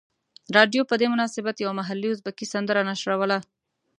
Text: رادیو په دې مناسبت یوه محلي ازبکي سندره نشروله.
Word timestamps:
رادیو 0.57 0.87
په 0.89 0.95
دې 1.01 1.07
مناسبت 1.13 1.55
یوه 1.59 1.73
محلي 1.79 2.07
ازبکي 2.11 2.45
سندره 2.53 2.81
نشروله. 2.89 3.37